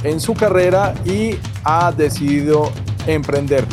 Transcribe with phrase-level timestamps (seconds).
[0.04, 2.72] en su carrera y ha decidido
[3.06, 3.64] emprender.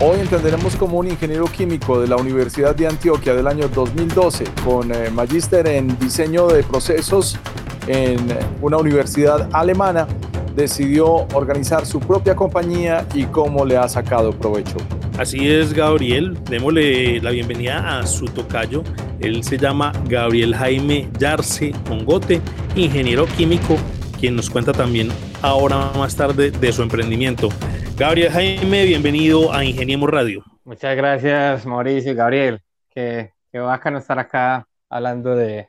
[0.00, 4.90] Hoy entenderemos como un ingeniero químico de la Universidad de Antioquia del año 2012 con
[4.90, 7.38] eh, magíster en diseño de procesos
[7.86, 8.18] en
[8.62, 10.08] una universidad alemana,
[10.56, 14.76] decidió organizar su propia compañía y cómo le ha sacado provecho.
[15.20, 16.42] Así es, Gabriel.
[16.44, 18.82] Démosle la bienvenida a su tocayo.
[19.20, 22.40] Él se llama Gabriel Jaime Yarce Mongote,
[22.74, 23.76] ingeniero químico,
[24.18, 25.10] quien nos cuenta también
[25.42, 27.50] ahora más tarde de su emprendimiento.
[27.98, 30.42] Gabriel Jaime, bienvenido a Ingeniemos Radio.
[30.64, 32.62] Muchas gracias, Mauricio y Gabriel.
[32.88, 35.68] Qué, qué bacano estar acá hablando de,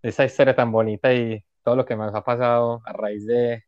[0.00, 3.62] esa historia tan bonita y todo lo que nos ha pasado a raíz de,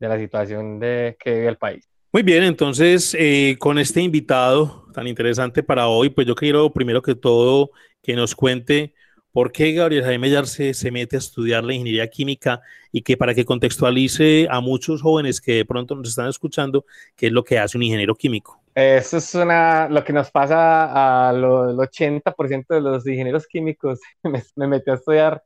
[0.00, 1.93] de la situación de que vive el país.
[2.14, 7.02] Muy bien, entonces eh, con este invitado tan interesante para hoy, pues yo quiero primero
[7.02, 8.94] que todo que nos cuente
[9.32, 12.62] ¿Por qué Gabriel Jaime Yarse se mete a estudiar la ingeniería química
[12.92, 16.84] y que para que contextualice a muchos jóvenes que de pronto nos están escuchando,
[17.16, 18.62] qué es lo que hace un ingeniero químico?
[18.76, 23.98] Eso es una, lo que nos pasa al 80% de los ingenieros químicos.
[24.22, 25.42] Me, me metí a estudiar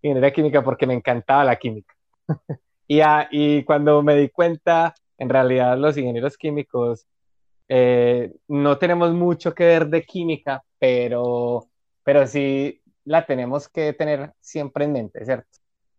[0.00, 1.92] ingeniería química porque me encantaba la química.
[2.86, 3.00] y,
[3.32, 7.06] y cuando me di cuenta, en realidad los ingenieros químicos
[7.68, 11.68] eh, no tenemos mucho que ver de química, pero,
[12.02, 15.48] pero sí la tenemos que tener siempre en mente, ¿cierto?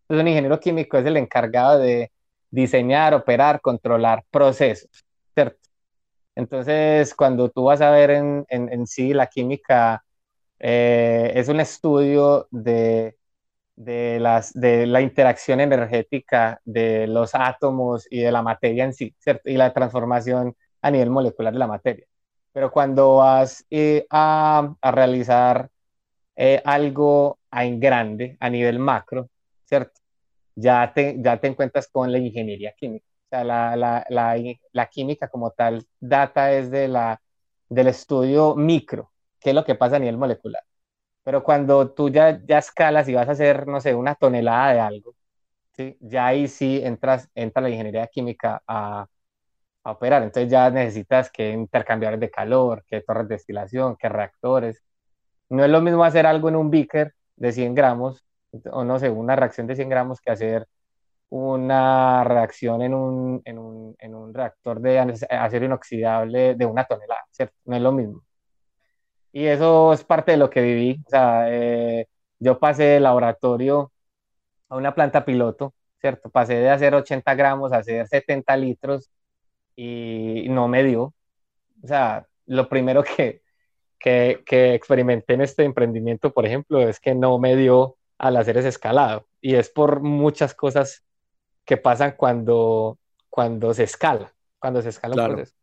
[0.02, 2.12] Entonces, un ingeniero químico es el encargado de
[2.52, 4.92] diseñar, operar, controlar procesos,
[5.34, 5.58] ¿cierto?
[6.36, 10.04] Entonces, cuando tú vas a ver en, en, sí la química,
[10.60, 13.16] eh, es un estudio de,
[13.76, 19.16] de, las, de la interacción energética de los átomos y de la materia en sí,
[19.20, 19.50] ¿cierto?
[19.50, 22.06] Y la transformación a nivel molecular de la materia.
[22.52, 25.70] Pero cuando vas eh, a, a realizar
[26.36, 29.30] eh, algo en grande, a nivel macro,
[29.66, 30.00] ¿cierto?
[30.56, 33.06] Ya te, ya te encuentras con la ingeniería química.
[33.08, 34.36] O sea, la, la, la,
[34.72, 37.20] la química como tal data es de la,
[37.70, 40.64] del estudio micro, qué es lo que pasa a nivel molecular.
[41.24, 44.80] Pero cuando tú ya, ya escalas y vas a hacer, no sé, una tonelada de
[44.82, 45.16] algo,
[45.74, 45.98] ¿sí?
[46.02, 49.08] ya ahí sí entras, entra la ingeniería química a,
[49.84, 50.24] a operar.
[50.24, 54.84] Entonces ya necesitas que intercambiar de calor, que torres de destilación, que reactores.
[55.50, 58.26] No es lo mismo hacer algo en un beaker de 100 gramos,
[58.72, 60.68] o no sé, una reacción de 100 gramos que hacer
[61.30, 67.22] una reacción en un, en un, en un reactor de acero inoxidable de una tonelada,
[67.32, 67.56] ¿cierto?
[67.66, 68.24] No es lo mismo.
[69.34, 71.02] Y eso es parte de lo que viví.
[71.06, 72.08] O sea, eh,
[72.40, 73.92] yo pasé de laboratorio
[74.70, 76.30] a una planta piloto, ¿cierto?
[76.30, 79.12] Pasé de hacer 80 gramos a hacer 70 litros
[79.76, 81.14] y no me dio.
[81.84, 83.42] O sea, lo primero que,
[84.00, 88.68] que, experimenté en este emprendimiento, por ejemplo, es que no me dio al hacer ese
[88.70, 89.28] escalado.
[89.42, 91.04] Y es por muchas cosas
[91.66, 93.00] que pasan cuando,
[93.30, 95.56] cuando se escala, cuando se escala un proceso.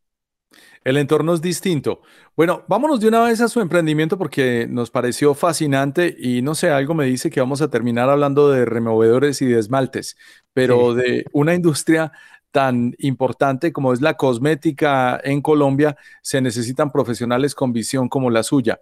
[0.83, 2.01] El entorno es distinto.
[2.35, 6.71] Bueno, vámonos de una vez a su emprendimiento porque nos pareció fascinante y no sé,
[6.71, 10.17] algo me dice que vamos a terminar hablando de removedores y de esmaltes,
[10.55, 12.13] pero de una industria
[12.51, 18.43] tan importante como es la cosmética en Colombia, se necesitan profesionales con visión como la
[18.43, 18.81] suya.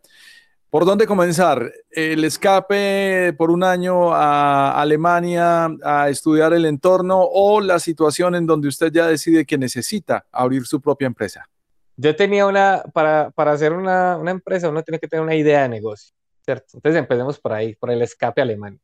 [0.71, 1.73] ¿Por dónde comenzar?
[1.91, 8.47] ¿El escape por un año a Alemania a estudiar el entorno o la situación en
[8.47, 11.49] donde usted ya decide que necesita abrir su propia empresa?
[12.01, 15.63] Yo tenía una, para, para hacer una, una, empresa uno tiene que tener una idea
[15.63, 16.15] de negocio,
[16.45, 16.67] ¿cierto?
[16.75, 18.79] Entonces empecemos por ahí, por el escape a Alemania.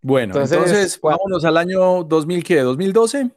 [0.00, 2.64] Bueno, entonces, vámonos al año 2000, ¿qué?
[2.64, 3.30] ¿2012?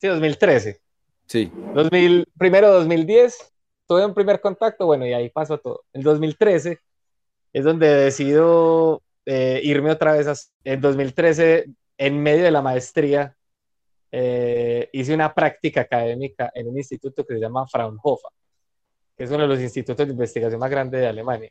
[0.00, 0.80] Sí, 2013.
[1.26, 1.52] Sí.
[1.74, 3.52] 2000, primero 2010,
[3.86, 5.84] tuve un primer contacto, bueno, y ahí pasó todo.
[5.92, 6.80] En 2013
[7.52, 10.26] es donde decido eh, irme otra vez.
[10.26, 10.34] A,
[10.64, 11.66] en 2013,
[11.98, 13.35] en medio de la maestría,
[14.10, 18.30] eh, hice una práctica académica en un instituto que se llama Fraunhofer,
[19.16, 21.50] que es uno de los institutos de investigación más grandes de Alemania.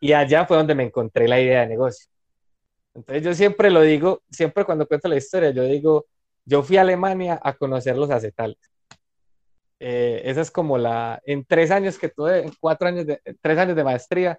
[0.00, 2.08] Y allá fue donde me encontré la idea de negocio.
[2.94, 6.06] Entonces yo siempre lo digo, siempre cuando cuento la historia, yo digo,
[6.44, 8.58] yo fui a Alemania a conocer los acetales.
[9.78, 13.58] Eh, esa es como la, en tres años que tuve, en cuatro años de, tres
[13.58, 14.38] años de maestría,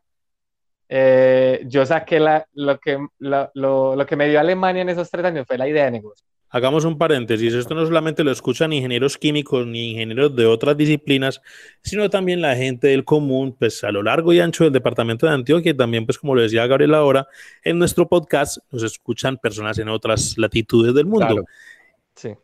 [0.90, 5.25] eh, yo saqué la, lo, que, lo, lo, que me dio Alemania en esos tres
[5.25, 6.25] años fue la idea de negocio.
[6.49, 11.41] Hagamos un paréntesis, esto no solamente lo escuchan ingenieros químicos ni ingenieros de otras disciplinas,
[11.81, 15.33] sino también la gente del común, pues a lo largo y ancho del departamento de
[15.33, 15.71] Antioquia.
[15.71, 17.27] Y también, pues como lo decía Gabriel ahora,
[17.63, 21.45] en nuestro podcast nos escuchan personas en otras latitudes del mundo.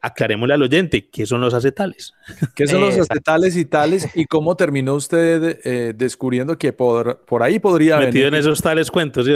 [0.02, 2.14] Aclarémosle al oyente, ¿qué son los acetales?
[2.56, 4.08] ¿Qué son los acetales y tales?
[4.16, 8.92] ¿Y cómo terminó usted eh, descubriendo que por, por ahí podría Metido en esos tales
[8.92, 9.28] cuentos.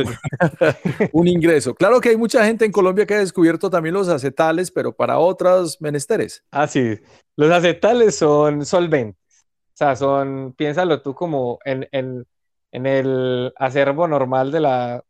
[1.12, 1.74] un ingreso.
[1.76, 5.20] Claro que hay mucha gente en Colombia que ha descubierto también los acetales, pero para
[5.20, 6.44] otras menesteres.
[6.52, 6.98] Ah, sí.
[7.36, 9.46] Los acetales son solventes.
[9.74, 12.26] O sea, son, piénsalo tú como en, en,
[12.72, 15.04] en el acervo normal de la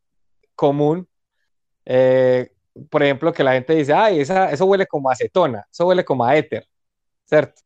[0.55, 1.07] común.
[1.85, 2.51] Eh,
[2.89, 6.25] por ejemplo, que la gente dice, ay, esa, eso huele como acetona, eso huele como
[6.25, 6.67] a éter,
[7.25, 7.61] ¿cierto?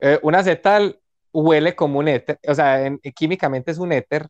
[0.00, 1.00] Eh, un acetal
[1.32, 4.28] huele como un éter, o sea, químicamente es un éter,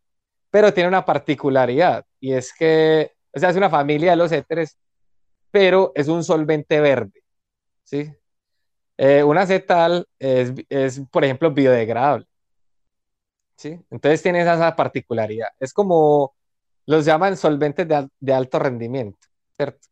[0.51, 4.79] pero tiene una particularidad, y es que, o sea, es una familia de los éteres,
[5.51, 7.23] pero es un solvente verde,
[7.85, 8.13] ¿sí?
[8.97, 12.27] Eh, un acetal es, es, por ejemplo, biodegradable,
[13.57, 13.81] ¿sí?
[13.91, 15.49] Entonces tiene esa particularidad.
[15.59, 16.35] Es como,
[16.87, 19.27] los llaman solventes de, de alto rendimiento,
[19.57, 19.89] ¿cierto?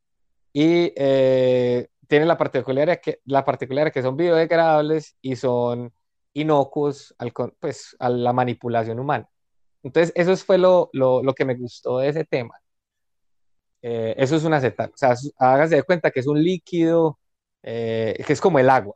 [0.53, 5.93] Y eh, tienen la particularidad, que, la particularidad que son biodegradables y son
[6.35, 9.29] inocuos al, pues, a la manipulación humana.
[9.83, 12.55] Entonces, eso fue lo, lo, lo que me gustó de ese tema.
[13.83, 14.91] Eh, eso es un acetal.
[14.95, 17.19] O sea, hágase de cuenta que es un líquido
[17.63, 18.95] eh, que es como el agua,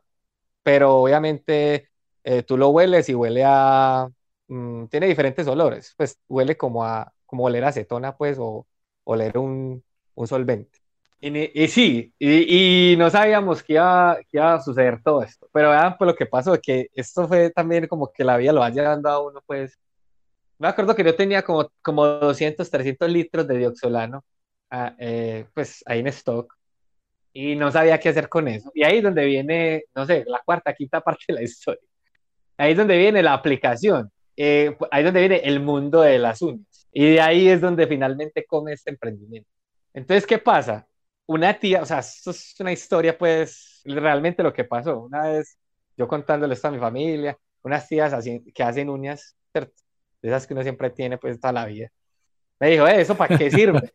[0.63, 1.89] pero obviamente
[2.47, 4.09] tú lo hueles y huele a...
[4.49, 8.67] Mm, tiene diferentes olores, pues huele como a como oler acetona, pues, o
[9.05, 9.83] oler un,
[10.15, 10.79] un solvente.
[11.19, 15.97] Y, sí, y, no sabíamos que iba, que iba, a suceder todo esto, pero vean
[15.97, 19.09] pues lo que pasó, que esto fue también como que la vida lo vaya dando
[19.09, 19.79] a uno, pues,
[20.59, 24.23] me acuerdo que yo tenía como, como 200, 300 litros de dioxolano,
[24.69, 26.53] ah, eh, pues ahí en stock,
[27.33, 30.41] y no sabía qué hacer con eso, y ahí es donde viene, no sé, la
[30.45, 31.81] cuarta, quinta parte de la historia,
[32.57, 36.43] ahí es donde viene la aplicación, eh, ahí es donde viene el mundo de las
[36.43, 39.49] uñas, y de ahí es donde finalmente come este emprendimiento.
[39.93, 40.87] Entonces, ¿qué pasa?
[41.27, 45.01] Una tía, o sea, esto es una historia, pues, realmente lo que pasó.
[45.01, 45.57] Una vez,
[45.95, 49.73] yo contándole esto a mi familia, unas tías así, que hacen uñas, ¿cierto?
[50.21, 51.89] De esas que uno siempre tiene, pues, toda la vida.
[52.59, 53.93] Me dijo, eh, ¿eso para qué sirve?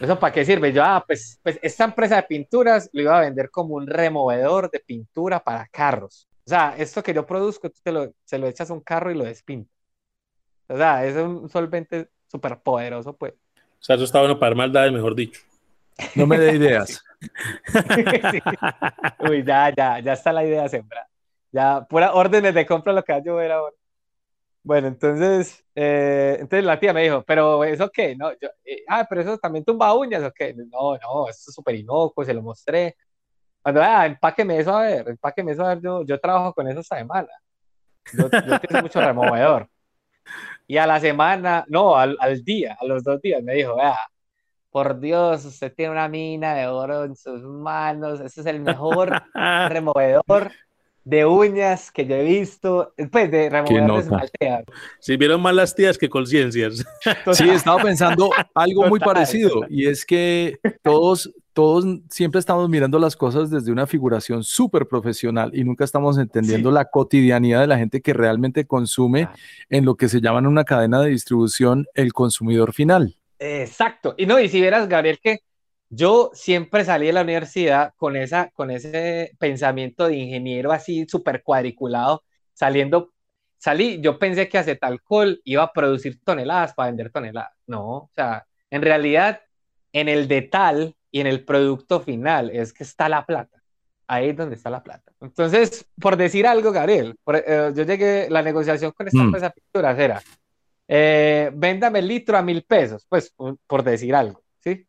[0.00, 0.72] ¿Eso para qué sirve?
[0.72, 4.70] Yo, ah, pues, pues, esta empresa de pinturas lo iba a vender como un removedor
[4.70, 6.28] de pintura para carros.
[6.46, 9.10] O sea, esto que yo produzco, tú te lo, se lo echas a un carro
[9.10, 9.70] y lo despinta.
[10.68, 13.34] O sea, es un solvente súper poderoso, pues.
[13.34, 15.40] O sea, eso está bueno para maldades, mejor dicho.
[16.14, 17.02] No me dé ideas.
[19.20, 21.08] Uy, ya, ya, ya está la idea sembrada.
[21.52, 23.74] Ya, pura órdenes de compra lo que va a llover ahora.
[24.62, 28.14] Bueno, entonces, eh, entonces la tía me dijo, pero ¿eso qué?
[28.14, 30.52] No, yo, eh, ah, pero eso también tumba uñas, ¿o qué?
[30.54, 32.96] No, no, eso es súper inocuo, se lo mostré.
[33.62, 36.80] Cuando, ah, empáqueme eso a ver, empáqueme eso a ver, yo, yo trabajo con eso
[36.80, 37.28] esta semana.
[38.12, 39.68] Yo, yo tengo mucho removedor.
[40.66, 43.96] Y a la semana, no, al, al, día, a los dos días, me dijo, vea,
[44.70, 49.10] por Dios, usted tiene una mina de oro en sus manos, ese es el mejor
[49.68, 50.52] removedor
[51.04, 54.64] de uñas que yo he visto, pues de removedor de
[55.00, 56.84] Si vieron más las tías que conciencias.
[57.32, 63.16] Sí, estaba pensando algo muy parecido y es que todos, todos siempre estamos mirando las
[63.16, 68.02] cosas desde una figuración súper profesional y nunca estamos entendiendo la cotidianidad de la gente
[68.02, 69.28] que realmente consume
[69.68, 73.16] en lo que se llama en una cadena de distribución el consumidor final.
[73.40, 74.14] Exacto.
[74.18, 75.38] Y no, y si vieras, Gabriel, que
[75.88, 81.42] yo siempre salí de la universidad con, esa, con ese pensamiento de ingeniero así súper
[81.42, 83.12] cuadriculado, saliendo,
[83.58, 87.52] salí, yo pensé que acetalcol iba a producir toneladas para vender toneladas.
[87.66, 89.40] No, o sea, en realidad,
[89.92, 93.58] en el detal y en el producto final es que está la plata.
[94.06, 95.12] Ahí es donde está la plata.
[95.20, 99.24] Entonces, por decir algo, Gabriel, eh, yo llegué, la negociación con esta mm.
[99.26, 100.22] empresa pinturas era,
[100.92, 103.32] eh, véndame el litro a mil pesos, pues
[103.64, 104.84] por decir algo, ¿sí?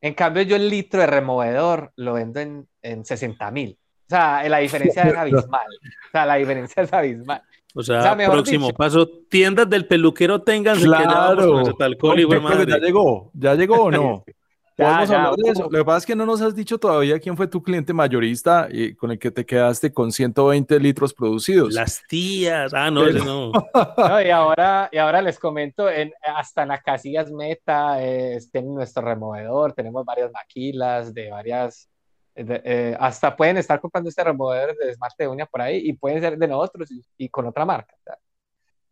[0.00, 3.76] En cambio, yo el litro de removedor lo vendo en, en 60 mil.
[4.06, 5.66] O sea, la diferencia es abismal.
[6.06, 7.42] O sea, la diferencia es abismal.
[7.74, 11.64] O sea, próximo paso, tiendas del peluquero tengan claro.
[11.64, 14.24] que ya llegó, ya llegó o no.
[14.76, 15.62] Podemos hablar de eso.
[15.70, 18.66] Lo que pasa es que no nos has dicho todavía quién fue tu cliente mayorista
[18.70, 21.72] y con el que te quedaste con 120 litros producidos.
[21.72, 22.72] Las tías.
[22.74, 23.52] Ah, no, no.
[24.20, 29.72] y, ahora, y ahora les comento, en, hasta en las casillas Meta, eh, nuestro removedor,
[29.74, 31.88] tenemos varias maquilas de varias,
[32.34, 36.20] eh, hasta pueden estar comprando este removedor de esmalte de uña por ahí y pueden
[36.20, 37.94] ser de nosotros y, con otra marca.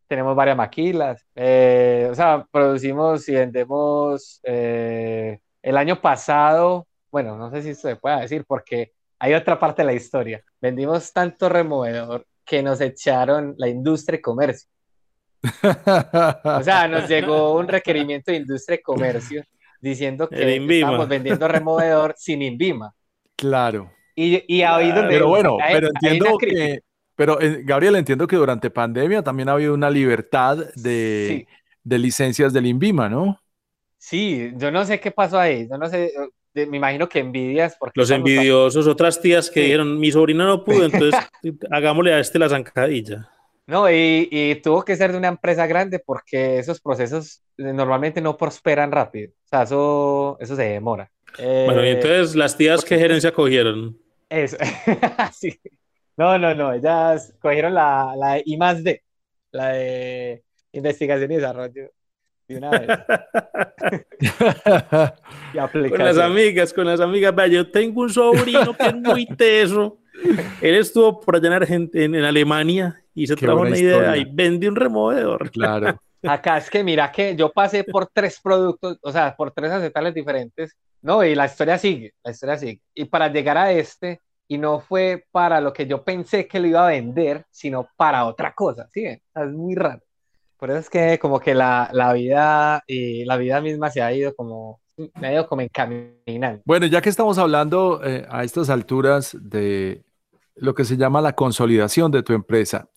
[0.07, 7.51] Tenemos varias maquilas, eh, o sea, producimos y vendemos eh, el año pasado, bueno, no
[7.51, 10.43] sé si se puede decir porque hay otra parte de la historia.
[10.61, 14.69] Vendimos tanto removedor que nos echaron la industria y comercio.
[16.45, 19.45] O sea, nos llegó un requerimiento de industria y comercio
[19.81, 22.95] diciendo que estábamos vendiendo removedor sin INVIMA.
[23.37, 23.93] Claro.
[24.15, 25.07] Y, y ha habido...
[25.09, 26.81] Pero bueno, pero entiendo que...
[27.15, 31.47] Pero, eh, Gabriel, entiendo que durante pandemia también ha habido una libertad de,
[31.85, 33.42] de licencias del INVIMA, ¿no?
[34.03, 36.13] Sí, yo no sé qué pasó ahí, yo no sé,
[36.55, 37.77] me imagino que envidias.
[37.79, 41.21] Porque Los envidiosos, otras tías que dijeron, mi sobrina no pudo, entonces
[41.71, 43.31] hagámosle a este la zancadilla.
[43.65, 48.37] No, y, tuvo que ser de una empresa grande porque esos procesos eh, normalmente no
[48.37, 51.09] prosperan rápido, o sea, eso, eso se demora.
[51.39, 53.97] bueno, y eh, entonces las tías, ¿qué gerencia cogieron?
[54.29, 54.57] Eso,
[55.33, 55.61] sí.
[56.17, 59.01] No, no, no, ellas cogieron la, la I más D,
[59.53, 60.43] la de
[60.73, 61.93] investigación y desarrollo
[62.55, 62.71] una
[65.91, 67.35] con las amigas, con las amigas.
[67.51, 69.99] yo tengo un sobrino que es muy teso.
[70.61, 74.77] Él estuvo por allá en, en, Alemania y se trajo una idea y vende un
[74.77, 75.51] removedor.
[75.51, 76.01] Claro.
[76.23, 80.15] Acá es que mira que yo pasé por tres productos, o sea, por tres acetales
[80.15, 81.25] diferentes, ¿no?
[81.25, 82.81] Y la historia sigue, la historia sigue.
[82.95, 86.69] Y para llegar a este, y no fue para lo que yo pensé que lo
[86.69, 89.05] iba a vender, sino para otra cosa, ¿sí?
[89.05, 90.01] Es muy raro.
[90.63, 94.13] Por eso es que como que la, la vida y la vida misma se ha
[94.13, 94.81] ido como,
[95.21, 96.63] me ha ido como encaminando.
[96.65, 100.05] Bueno, ya que estamos hablando eh, a estas alturas de
[100.55, 102.89] lo que se llama la consolidación de tu empresa,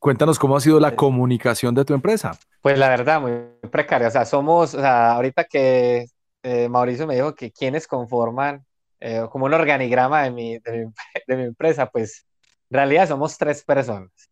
[0.00, 2.36] cuéntanos cómo ha sido la comunicación de tu empresa.
[2.60, 3.30] Pues la verdad, muy
[3.70, 4.08] precaria.
[4.08, 6.06] O sea, somos, o sea, ahorita que
[6.42, 8.66] eh, Mauricio me dijo que quienes conforman
[8.98, 10.92] eh, como un organigrama de mi, de mi,
[11.28, 12.26] de mi empresa, pues
[12.70, 14.31] en realidad somos tres personas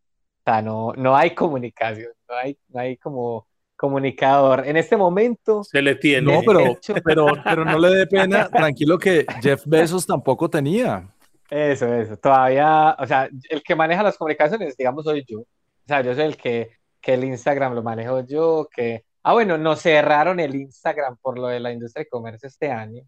[0.63, 4.67] no, no hay comunicación, no hay, no hay como comunicador.
[4.67, 5.65] En este momento...
[5.65, 6.31] Se le tiene.
[6.31, 11.09] No, pero, pero, pero no le dé pena, tranquilo que Jeff Bezos tampoco tenía.
[11.49, 12.17] Eso, eso.
[12.19, 15.41] Todavía, o sea, el que maneja las comunicaciones, digamos, soy yo.
[15.41, 15.47] O
[15.87, 19.05] sea, yo soy el que, que el Instagram lo manejo yo, que...
[19.23, 23.03] Ah, bueno, nos cerraron el Instagram por lo de la industria de comercio este año.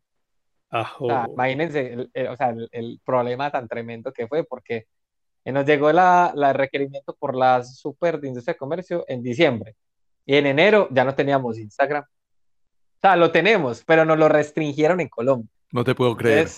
[1.31, 4.87] imagínense, o sea, el, problema tan tremendo que fue, porque
[5.45, 9.75] y nos llegó la, la, requerimiento por la super de industria de comercio en diciembre.
[10.25, 12.05] Y en enero ya no teníamos Instagram.
[12.05, 15.51] O sea, lo tenemos, pero nos lo restringieron en Colombia.
[15.73, 16.49] No te puedo creer.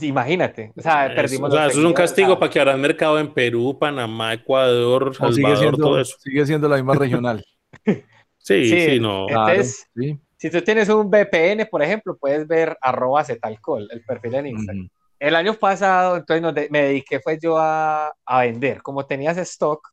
[0.00, 0.72] imagínate.
[0.76, 1.50] O sea, perdimos.
[1.50, 5.34] O sea, eso es un castigo para que habrá mercado en Perú, Panamá, Ecuador, Salvador,
[5.34, 6.16] sigue siendo, todo eso.
[6.20, 7.44] Sigue siendo la misma regional.
[8.38, 9.28] sí, sí, no.
[9.28, 9.88] Entonces,
[10.36, 14.88] si tú tienes un VPN, por ejemplo, puedes ver arroba cetalcol, el perfil en Instagram
[15.22, 19.88] el año pasado, entonces me dediqué fue yo a, a vender, como tenías stock.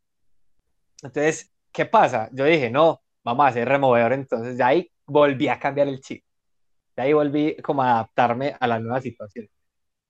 [1.04, 2.30] Entonces, ¿qué pasa?
[2.32, 6.24] Yo dije, no, vamos a hacer removedor, entonces de ahí volví a cambiar el chip.
[6.96, 9.48] De ahí volví como a adaptarme a la nueva situación.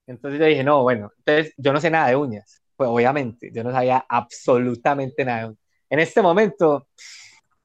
[0.07, 2.61] Entonces yo dije, no, bueno, entonces yo no sé nada de uñas.
[2.77, 5.59] Pues obviamente, yo no sabía absolutamente nada de uñas.
[5.89, 6.87] En este momento,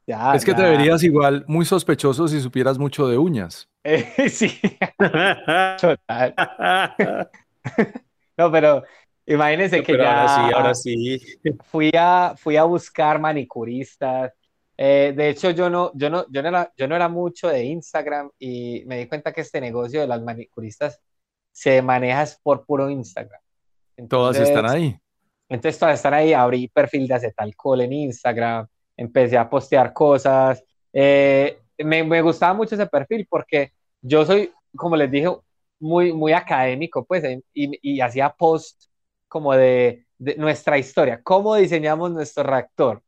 [0.04, 0.34] ya.
[0.34, 3.68] Es que te verías igual muy sospechoso si supieras mucho de uñas.
[4.28, 4.60] sí.
[5.80, 6.34] Total.
[8.36, 8.82] no, pero
[9.26, 10.22] imagínense que ya.
[10.22, 11.20] Ahora sí, ahora sí.
[11.64, 14.32] Fui a, fui a buscar manicuristas.
[14.76, 17.64] Eh, de hecho, yo no, yo, no, yo, no era, yo no era mucho de
[17.64, 21.00] Instagram y me di cuenta que este negocio de las manicuristas
[21.52, 23.40] se maneja por puro Instagram.
[24.08, 24.98] todas están ahí.
[25.48, 26.32] Entonces, todas están ahí.
[26.32, 28.66] Abrí perfil de acetalcol en Instagram,
[28.96, 30.64] empecé a postear cosas.
[30.92, 35.28] Eh, me, me gustaba mucho ese perfil porque yo soy, como les dije,
[35.80, 38.84] muy, muy académico, pues, y, y hacía post
[39.28, 43.02] como de, de, nuestra historia, cómo diseñamos nuestro reactor.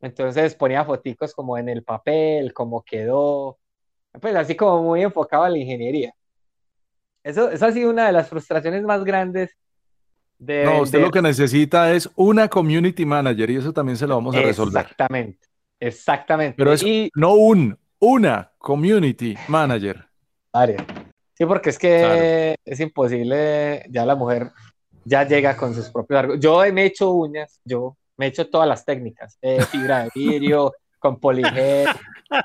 [0.00, 3.58] Entonces ponía foticos como en el papel, cómo quedó,
[4.20, 6.12] pues así como muy enfocado a la ingeniería.
[7.22, 9.56] Eso, eso ha sido una de las frustraciones más grandes
[10.38, 10.64] de...
[10.64, 14.36] No, usted lo que necesita es una community manager y eso también se lo vamos
[14.36, 14.82] a resolver.
[14.82, 15.48] Exactamente,
[15.80, 16.54] exactamente.
[16.58, 16.84] Pero es
[17.14, 20.04] no un, una community manager.
[20.52, 20.84] Varias.
[21.34, 24.52] Sí, porque es que es imposible, ya la mujer
[25.04, 26.38] ya llega con sus propios...
[26.38, 30.10] Yo me he hecho uñas, yo me he hecho todas las técnicas, eh, fibra de
[30.14, 31.86] vidrio, con poligel,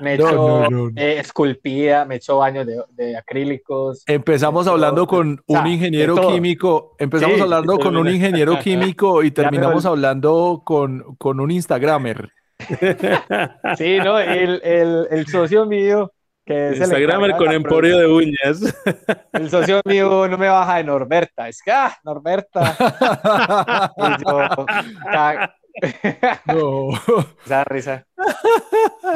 [0.00, 4.02] me he hecho eh, esculpida, me he hecho baños de, acrílicos.
[4.06, 10.62] Empezamos hablando con un ingeniero químico, empezamos hablando con un ingeniero químico y terminamos hablando
[10.64, 12.30] con, con un Instagramer.
[13.78, 16.12] Sí, no, el, el, el socio mío
[16.44, 18.60] que es Instagramer con emporio de uñas.
[19.32, 21.48] El socio mío no me baja de Norberta.
[21.48, 22.76] Es que, ah, Norberta.
[26.46, 26.90] no.
[27.46, 28.06] Esa risa.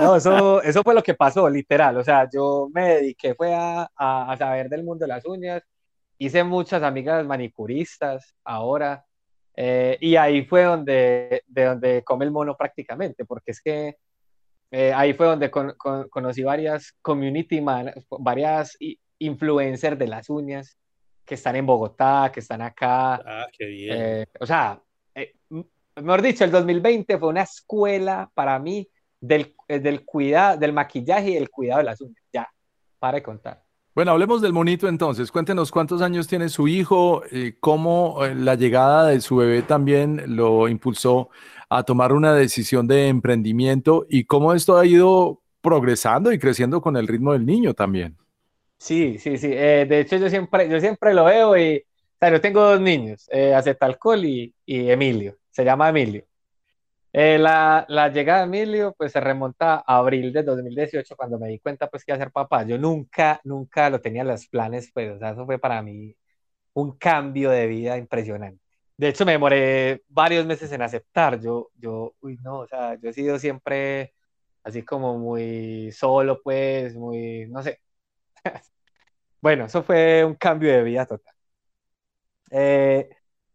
[0.00, 1.96] No, eso, eso fue lo que pasó, literal.
[1.96, 5.62] O sea, yo me dediqué fue a, a, saber del mundo de las uñas.
[6.18, 9.04] Hice muchas amigas manicuristas ahora.
[9.56, 13.96] Eh, y ahí fue donde, de donde come el mono prácticamente, porque es que
[14.76, 18.76] eh, ahí fue donde conocí varias community man, varias
[19.20, 20.76] influencers de las uñas
[21.24, 23.14] que están en Bogotá, que están acá.
[23.14, 23.96] Ah, qué bien.
[23.96, 24.82] Eh, o sea,
[25.14, 25.36] eh,
[25.94, 28.88] mejor dicho, el 2020 fue una escuela para mí
[29.20, 32.24] del, del cuidado, del maquillaje y el cuidado de las uñas.
[32.32, 32.50] Ya,
[32.98, 33.63] para de contar.
[33.94, 35.30] Bueno, hablemos del monito entonces.
[35.30, 37.22] Cuéntenos cuántos años tiene su hijo,
[37.60, 41.30] cómo la llegada de su bebé también lo impulsó
[41.68, 46.96] a tomar una decisión de emprendimiento y cómo esto ha ido progresando y creciendo con
[46.96, 48.16] el ritmo del niño también.
[48.78, 49.48] Sí, sí, sí.
[49.50, 52.80] Eh, de hecho, yo siempre, yo siempre lo veo y, o sea, yo tengo dos
[52.80, 53.54] niños, eh,
[54.66, 55.36] y, Emilio.
[55.50, 56.24] Se llama Emilio.
[57.16, 61.48] Eh, la, la, llegada de Emilio, pues se remonta a abril de 2018, cuando me
[61.48, 62.64] di cuenta, pues, que iba a ser papá.
[62.64, 66.16] Yo nunca, nunca lo tenía en los planes, pues, o sea, eso fue para mí
[66.74, 68.60] un cambio de vida impresionante.
[68.96, 71.40] De hecho, me demoré varios meses en aceptar.
[71.40, 74.14] Yo, yo, uy, no, o sea, yo he sido siempre
[74.64, 77.80] así como muy solo, pues, muy, no sé.
[79.40, 81.34] Bueno, eso fue un cambio de vida total.
[82.50, 83.08] Eh,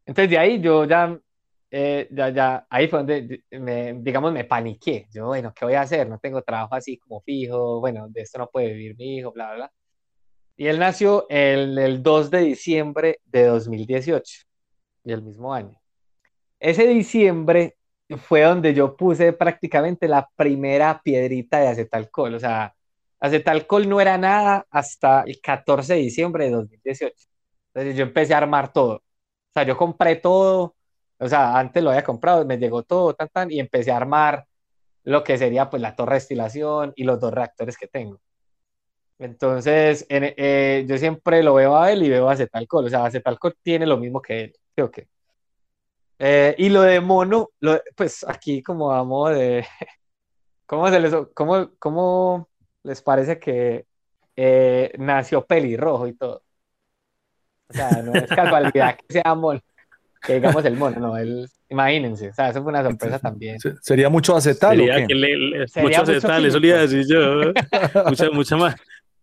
[0.05, 1.17] entonces, de ahí yo ya,
[1.71, 5.07] eh, ya, ya, ahí fue donde, me, digamos, me paniqué.
[5.11, 6.07] Yo, bueno, ¿qué voy a hacer?
[6.09, 9.47] No tengo trabajo así como fijo, bueno, de esto no puede vivir mi hijo, bla,
[9.47, 9.71] bla, bla.
[10.57, 14.41] Y él nació el, el 2 de diciembre de 2018
[15.05, 15.79] el mismo año.
[16.59, 17.77] Ese diciembre
[18.17, 22.35] fue donde yo puse prácticamente la primera piedrita de acetalcol.
[22.35, 22.75] O sea,
[23.19, 27.15] acetalcol no era nada hasta el 14 de diciembre de 2018.
[27.73, 28.95] Entonces yo empecé a armar todo.
[28.97, 29.03] O
[29.53, 30.75] sea, yo compré todo.
[31.19, 34.45] O sea, antes lo había comprado, me llegó todo, tan, tan, y empecé a armar
[35.03, 38.19] lo que sería pues la torre de destilación y los dos reactores que tengo.
[39.19, 42.33] Entonces, eh, yo siempre lo veo a él y veo a.
[42.33, 44.55] O sea, acetalcol tiene lo mismo que él.
[44.75, 45.07] Creo que.
[46.19, 47.49] Eh, y lo de mono,
[47.95, 49.65] pues aquí como vamos de...
[50.65, 52.49] ¿Cómo, se les, cómo, cómo
[52.83, 53.85] les parece que
[54.35, 56.43] eh, nació pelirrojo y todo?
[57.69, 59.61] O sea, no es casualidad que sea mono,
[60.21, 63.57] que digamos el mono, no, el, imagínense, o sea, eso fue una sorpresa también.
[63.81, 67.53] ¿Sería mucho acetal Sería mucho acetal, eso le iba a decir yo.
[68.05, 68.75] mucha, mucha más.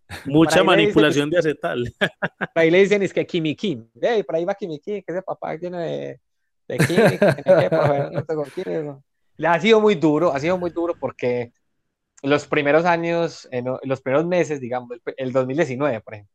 [0.25, 1.93] Mucha manipulación de acetal.
[2.53, 3.89] Por ahí le dicen es que Kimi Kim.
[4.01, 6.77] Hey, por ahí va Kimi Kim, que ese papá tiene de, de
[9.45, 11.51] ha sido muy duro, ha sido muy duro porque
[12.23, 16.33] los primeros años, en los primeros meses, digamos, el 2019, por ejemplo,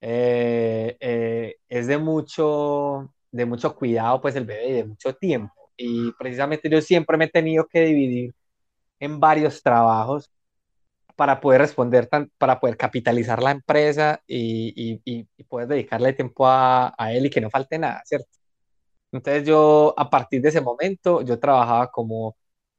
[0.00, 5.54] eh, eh, es de mucho, de mucho cuidado, pues el bebé y de mucho tiempo.
[5.76, 8.34] Y precisamente yo siempre me he tenido que dividir
[9.00, 10.30] en varios trabajos
[11.16, 17.12] para poder responder, para poder capitalizar la empresa y, y, poder dedicarle tiempo a, a,
[17.12, 18.28] él y que no falte nada, ¿cierto?
[19.12, 22.36] Entonces yo, a partir de ese momento, yo trabajaba como,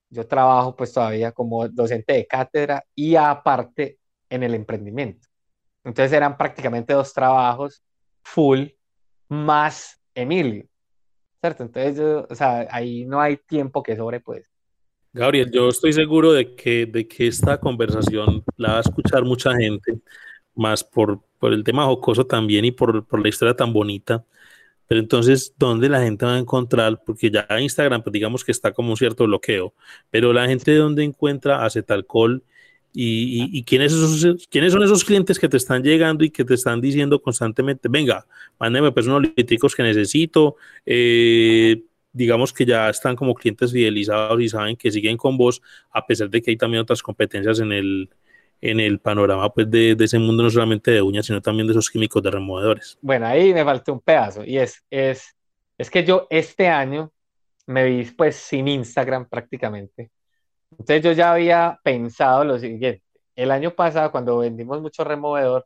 [0.09, 5.27] yo trabajo pues todavía como docente de cátedra y aparte en el emprendimiento.
[5.83, 7.83] Entonces eran prácticamente dos trabajos
[8.23, 8.69] full
[9.29, 10.65] más Emilio,
[11.39, 11.63] ¿cierto?
[11.63, 14.45] Entonces, yo, o sea, ahí no hay tiempo que sobre, pues.
[15.13, 19.53] Gabriel, yo estoy seguro de que, de que esta conversación la va a escuchar mucha
[19.55, 19.99] gente,
[20.55, 24.25] más por, por el tema jocoso también y por, por, la historia tan bonita.
[24.87, 27.01] Pero entonces, ¿dónde la gente va a encontrar?
[27.05, 29.73] Porque ya Instagram, pues digamos que está como un cierto bloqueo,
[30.09, 32.43] pero la gente de dónde encuentra acetalcol
[32.93, 36.43] y, y, y ¿quiénes, esos, quiénes son esos clientes que te están llegando y que
[36.43, 38.25] te están diciendo constantemente, venga,
[38.59, 44.49] mándeme pues unos litros que necesito, eh, digamos que ya están como clientes fidelizados y
[44.49, 48.09] saben que siguen con vos, a pesar de que hay también otras competencias en el,
[48.59, 51.71] en el panorama pues de, de, ese mundo, no solamente de uñas, sino también de
[51.71, 52.97] esos químicos de removedores.
[53.01, 55.35] Bueno, ahí me faltó un pedazo y es, es,
[55.77, 57.11] es que yo este año
[57.67, 60.11] me vi pues sin Instagram prácticamente.
[60.71, 63.03] Entonces yo ya había pensado lo siguiente.
[63.35, 65.65] El año pasado, cuando vendimos mucho removedor,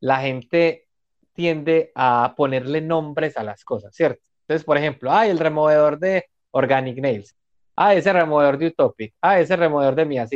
[0.00, 0.88] la gente
[1.32, 4.22] tiende a ponerle nombres a las cosas, ¿cierto?
[4.42, 7.36] Entonces, por ejemplo, hay el removedor de Organic Nails,
[7.76, 10.26] ah, ese removedor de Utopic, ah, ese removedor de Mia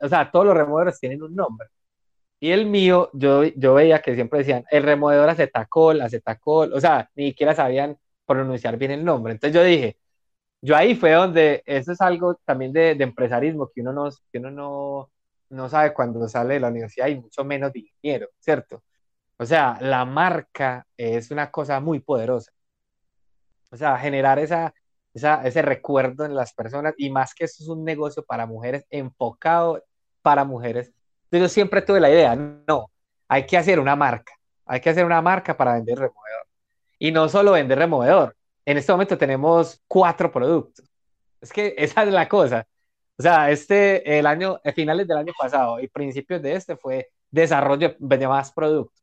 [0.00, 1.68] o sea, todos los removedores tienen un nombre.
[2.40, 7.08] Y el mío, yo, yo veía que siempre decían el removedor acetacol, acetacol, o sea,
[7.14, 7.96] ni siquiera sabían
[8.26, 9.32] pronunciar bien el nombre.
[9.32, 9.96] Entonces yo dije,
[10.62, 14.38] yo ahí fue donde, eso es algo también de, de empresarismo que uno, no, que
[14.38, 15.10] uno no,
[15.50, 18.82] no sabe cuando sale de la universidad y mucho menos de ingeniero, ¿cierto?
[19.38, 22.52] O sea, la marca es una cosa muy poderosa.
[23.70, 24.74] O sea, generar esa,
[25.14, 29.82] ese recuerdo en las personas y más que eso es un negocio para mujeres, enfocado
[30.22, 30.92] para mujeres.
[31.30, 32.90] Yo siempre tuve la idea, no,
[33.28, 34.32] hay que hacer una marca,
[34.66, 36.46] hay que hacer una marca para vender removedor.
[36.98, 40.84] Y no solo vender removedor, en este momento tenemos cuatro productos.
[41.40, 42.66] Es que esa es la cosa.
[43.18, 47.94] O sea, este, el año, finales del año pasado y principios de este fue desarrollo
[47.98, 49.02] de más productos.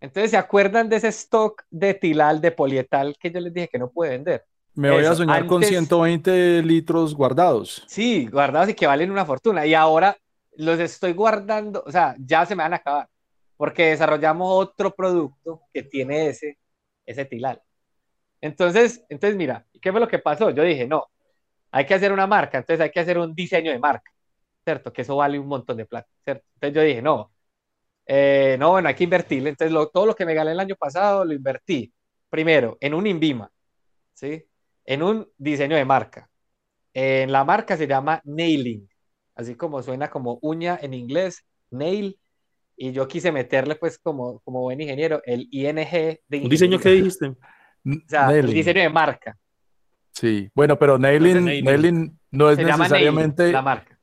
[0.00, 3.78] Entonces, ¿se acuerdan de ese stock de tilal, de polietal que yo les dije que
[3.78, 4.44] no puede vender?
[4.74, 7.84] Me voy a soñar con 120 litros guardados.
[7.86, 9.66] Sí, guardados y que valen una fortuna.
[9.66, 10.16] Y ahora
[10.56, 13.08] los estoy guardando, o sea, ya se me van a acabar,
[13.56, 16.58] porque desarrollamos otro producto que tiene ese,
[17.04, 17.60] ese tilal.
[18.40, 20.50] Entonces, entonces, mira, ¿qué fue lo que pasó?
[20.50, 21.06] Yo dije, no,
[21.70, 24.10] hay que hacer una marca, entonces hay que hacer un diseño de marca,
[24.64, 24.92] ¿cierto?
[24.92, 26.44] Que eso vale un montón de plata, ¿cierto?
[26.54, 27.32] Entonces yo dije, no,
[28.06, 29.50] eh, no, bueno, hay que invertirle.
[29.50, 31.92] Entonces, todo lo que me gané el año pasado lo invertí,
[32.28, 33.50] primero, en un INVIMA,
[34.14, 34.44] ¿sí?
[34.84, 36.28] En un diseño de marca.
[36.92, 38.88] En la marca se llama Nailing,
[39.36, 42.18] así como suena como uña en inglés, nail,
[42.76, 46.90] y yo quise meterle, pues, como, como buen ingeniero, el ING de ¿Un diseño que
[46.90, 47.36] dijiste?
[47.86, 49.36] O sea, el diseño de marca.
[50.12, 53.98] Sí, bueno, pero nailing, nailing, no es necesariamente la marca.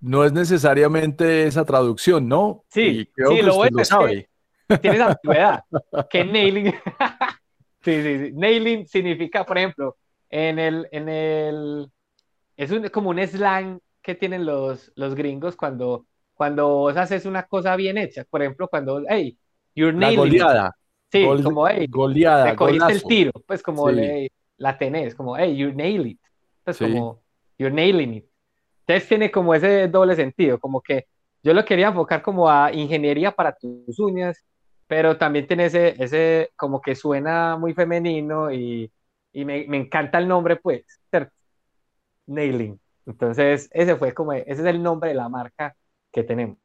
[0.00, 2.64] No es necesariamente esa traducción, ¿no?
[2.68, 4.28] Sí, sí, lo bueno es sabe.
[4.68, 5.64] Que tienes antigüedad.
[6.10, 6.66] que nailing,
[7.80, 9.96] sí, sí, sí, nailing significa, por ejemplo,
[10.28, 11.90] en el, en el,
[12.54, 17.44] es un, como un slang que tienen los, los gringos cuando, cuando vos haces una
[17.44, 18.24] cosa bien hecha.
[18.28, 19.38] Por ejemplo, cuando, hey,
[19.74, 20.18] you're nailing.
[20.18, 20.76] La goleada.
[21.10, 25.56] Sí, como, hey, goleada, te cogiste el tiro, pues como le, la tenés, como, hey,
[25.56, 26.20] you nail it.
[26.64, 27.22] Pues como,
[27.58, 28.24] you're nailing it.
[28.86, 31.06] Entonces tiene como ese doble sentido, como que
[31.42, 34.44] yo lo quería enfocar como a ingeniería para tus uñas,
[34.86, 38.90] pero también tiene ese, ese como que suena muy femenino y,
[39.32, 40.84] y me, me, encanta el nombre, pues,
[42.26, 42.78] Nailing.
[43.06, 45.74] Entonces, ese fue como, ese es el nombre de la marca
[46.12, 46.58] que tenemos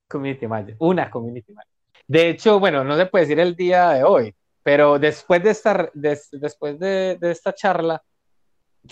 [0.09, 1.73] community manager, una community manager.
[2.07, 5.91] De hecho, bueno, no se puede decir el día de hoy, pero después de esta,
[5.95, 8.03] después de, de esta charla,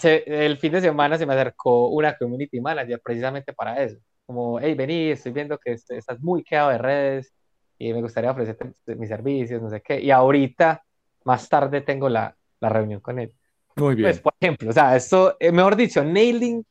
[0.03, 3.99] el fin de semana se me acercó una community manager precisamente para eso.
[4.27, 7.33] Como, hey, vení, estoy viendo que estás muy quedado de redes
[7.79, 10.01] y me gustaría ofrecerte mis servicios, no sé qué.
[10.01, 10.83] Y ahorita,
[11.25, 13.33] más tarde, tengo la, la reunión con él.
[13.77, 14.09] Muy bien.
[14.09, 16.65] Pues, por ejemplo, o sea, esto, eh, mejor dicho, Nailing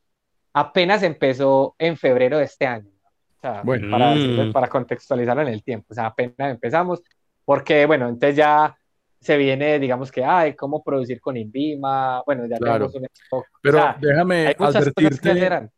[0.53, 2.89] apenas empezó en febrero de este año.
[3.37, 3.91] O sea, bueno.
[3.91, 4.51] para, mm.
[4.51, 5.87] para contextualizarlo en el tiempo.
[5.91, 7.03] O sea, apenas empezamos,
[7.43, 8.75] porque, bueno, entonces ya
[9.19, 12.89] se viene, digamos que, ay, cómo producir con Invima, bueno, ya claro.
[12.89, 15.69] tenemos un Pero déjame advertirte,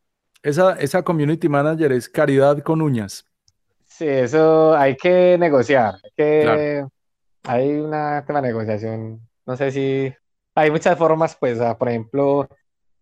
[0.42, 3.27] esa, esa community manager es caridad con uñas.
[3.98, 6.86] Sí, eso hay que negociar, hay, que,
[7.42, 10.14] hay una tema de negociación, no sé si,
[10.54, 12.48] hay muchas formas, pues, por ejemplo,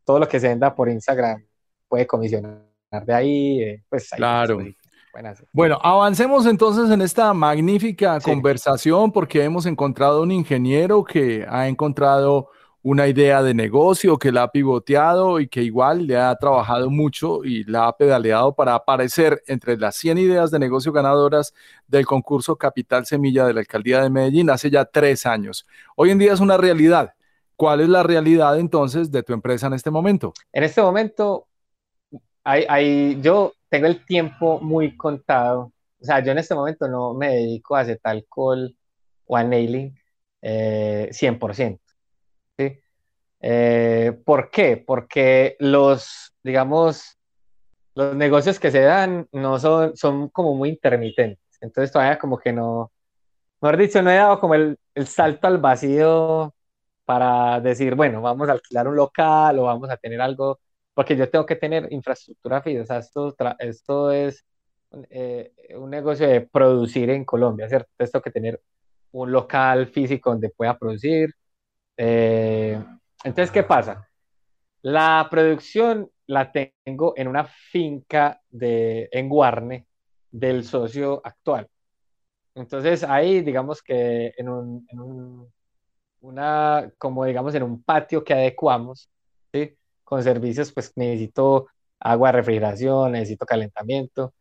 [0.06, 1.44] todo lo que se venda por Instagram
[1.86, 2.62] puede comisionar
[3.04, 4.58] de ahí, eh, pues, claro.
[5.52, 12.48] Bueno, avancemos entonces en esta magnífica conversación porque hemos encontrado un ingeniero que ha encontrado
[12.88, 17.42] una idea de negocio, que la ha pivoteado y que igual le ha trabajado mucho
[17.42, 21.52] y la ha pedaleado para aparecer entre las 100 ideas de negocio ganadoras
[21.88, 25.66] del concurso Capital Semilla de la Alcaldía de Medellín hace ya tres años.
[25.96, 27.14] Hoy en día es una realidad.
[27.56, 30.32] ¿Cuál es la realidad entonces de tu empresa en este momento?
[30.52, 31.48] En este momento,
[32.44, 37.34] hay, yo tengo el tiempo muy contado O sea, yo en este momento no me
[37.34, 38.76] dedico a acetal alcohol
[39.26, 39.92] o a nailing
[40.40, 41.80] eh, 100%.
[43.48, 44.76] Eh, ¿Por qué?
[44.76, 47.16] Porque los, digamos,
[47.94, 51.38] los negocios que se dan no son, son como muy intermitentes.
[51.60, 52.90] Entonces todavía como que no,
[53.60, 56.54] mejor dicho, no he dado como el, el salto al vacío
[57.04, 60.58] para decir, bueno, vamos a alquilar un local o vamos a tener algo,
[60.92, 62.82] porque yo tengo que tener infraestructura fija.
[62.82, 64.44] O sea, esto, esto es
[65.10, 67.90] eh, un negocio de producir en Colombia, ¿cierto?
[67.96, 68.60] Tengo que tener
[69.12, 71.32] un local físico donde pueda producir.
[71.96, 72.82] Eh,
[73.26, 74.08] entonces, ¿qué pasa?
[74.82, 79.86] La producción la tengo en una finca de, en Guarne
[80.30, 81.68] del socio actual.
[82.54, 85.52] Entonces ahí digamos que en un,
[86.20, 89.10] una, como digamos en un patio que adecuamos.
[90.04, 91.66] Con servicios, pues necesito
[91.98, 94.34] agua refrigeración, necesito calentamiento.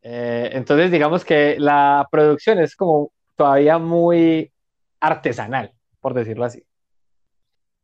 [0.00, 4.50] Eh, entonces digamos que la producción es como todavía muy
[5.00, 6.64] artesanal, por decirlo así.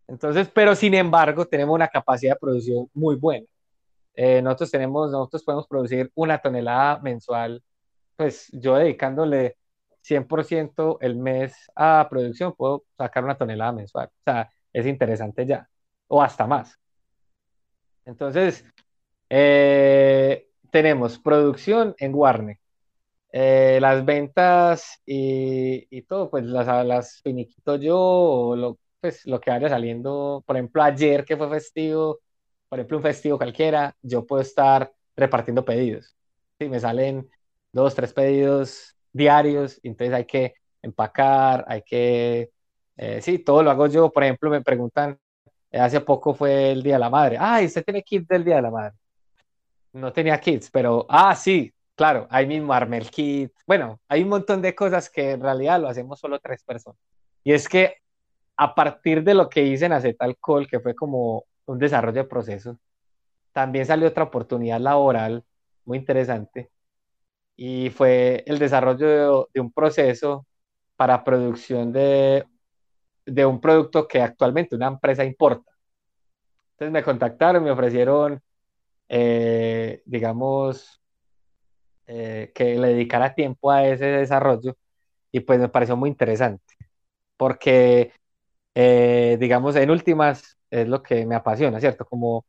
[0.09, 3.47] Entonces, pero sin embargo, tenemos una capacidad de producción muy buena.
[4.14, 7.62] Eh, nosotros tenemos, nosotros podemos producir una tonelada mensual,
[8.16, 9.57] pues yo dedicándole
[10.03, 14.09] 100% el mes a producción, puedo sacar una tonelada mensual.
[14.09, 15.68] O sea, es interesante ya,
[16.09, 16.79] o hasta más.
[18.07, 18.64] Entonces,
[19.29, 22.59] eh, tenemos producción en Warner,
[23.33, 29.51] eh, las ventas y, todo, pues las, las finiquito yo, o lo, pues, lo que
[29.51, 32.21] vaya saliendo, por ejemplo, ayer que fue festivo,
[32.69, 36.17] por ejemplo, un festivo cualquiera, yo puedo estar repartiendo pedidos.
[36.59, 37.29] Si me salen
[37.73, 42.51] dos, tres pedidos diarios, entonces hay que empacar, hay que,
[42.97, 44.11] eh, sí, todo lo hago yo.
[44.11, 45.19] Por ejemplo, me preguntan,
[45.71, 48.57] eh, hace poco fue el Día de la Madre, ay, ¿usted tiene kit del Día
[48.57, 48.97] de la Madre?
[49.93, 53.53] No tenía kits, pero, ah, sí, claro, ahí mismo armé el kit.
[53.67, 57.01] Bueno, hay un montón de cosas que en realidad lo hacemos solo tres personas.
[57.45, 57.97] Y es que
[58.59, 62.79] a partir de lo que hice en Acetalcol, que fue como un desarrollo de proceso,
[63.53, 65.44] también salió otra oportunidad laboral
[65.85, 66.71] muy interesante
[67.57, 70.47] y fue el desarrollo de, un proceso
[70.97, 72.47] para producción de,
[73.27, 75.73] de, un producto que actualmente una empresa importa.
[76.73, 78.42] Entonces me contactaron, me ofrecieron,
[79.09, 81.01] eh, digamos,
[82.07, 84.77] eh, que le dedicara tiempo a ese desarrollo
[85.33, 86.79] y pues me pareció muy interesante
[87.38, 88.12] porque,
[88.81, 92.05] eh, digamos, en últimas es lo que me apasiona, ¿cierto?
[92.07, 92.47] Como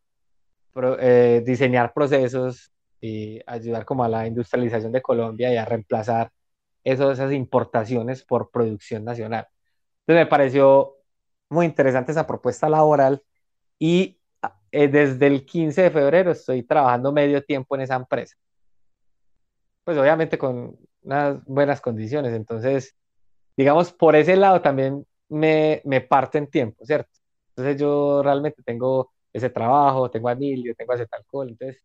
[1.44, 6.32] diseñar procesos y ayudar como a la industrialización de Colombia y a reemplazar
[6.84, 9.48] esas importaciones por producción nacional.
[10.02, 10.98] Entonces me pareció
[11.50, 13.24] muy interesante esa propuesta laboral
[13.80, 14.20] y
[14.72, 18.36] eh, desde el 15 de febrero estoy trabajando medio tiempo en esa empresa.
[19.84, 22.96] Pues obviamente con unas buenas condiciones, entonces
[23.58, 27.12] digamos por ese lado también me, me parto en tiempo, ¿cierto?
[27.50, 31.84] Entonces yo realmente tengo ese trabajo, tengo a Emilio, tengo a Zetalcol, entonces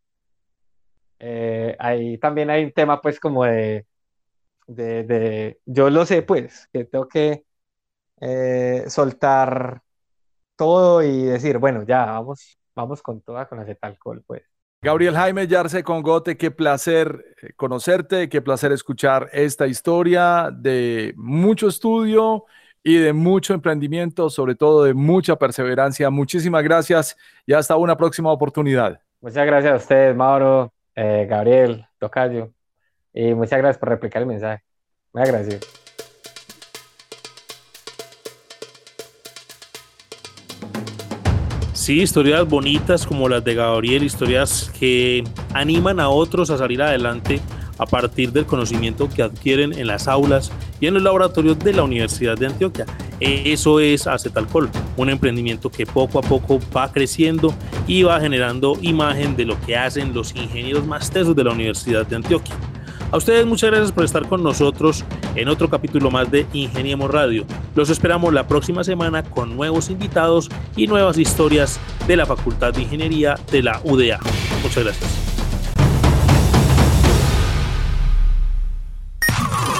[1.18, 3.86] eh, ahí también hay un tema pues como de,
[4.66, 7.44] de, yo lo sé pues, que tengo que
[8.20, 9.82] eh, soltar
[10.56, 14.42] todo y decir, bueno, ya vamos, vamos con toda con alcohol pues.
[14.82, 21.14] Gabriel Jaime Yarse con Gote, qué placer eh, conocerte, qué placer escuchar esta historia de
[21.16, 22.44] mucho estudio
[22.86, 26.10] y de mucho emprendimiento, sobre todo de mucha perseverancia.
[26.10, 27.16] Muchísimas gracias
[27.46, 29.00] y hasta una próxima oportunidad.
[29.22, 30.70] Muchas gracias a ustedes, Mauro.
[30.94, 32.50] Eh, Gabriel, Tocayo.
[33.14, 34.62] Y muchas gracias por replicar el mensaje.
[35.14, 35.60] Muy agradecido.
[41.72, 47.40] Sí, historias bonitas como las de Gabriel, historias que animan a otros a salir adelante
[47.78, 51.82] a partir del conocimiento que adquieren en las aulas y en los laboratorios de la
[51.82, 52.86] Universidad de Antioquia.
[53.20, 57.54] Eso es Acetalcol, un emprendimiento que poco a poco va creciendo
[57.86, 62.06] y va generando imagen de lo que hacen los ingenieros más tesos de la Universidad
[62.06, 62.54] de Antioquia.
[63.14, 65.04] A ustedes muchas gracias por estar con nosotros
[65.36, 67.46] en otro capítulo más de Ingeniemos Radio.
[67.76, 72.82] Los esperamos la próxima semana con nuevos invitados y nuevas historias de la Facultad de
[72.82, 74.18] Ingeniería de la UDA.
[74.64, 75.23] Muchas gracias.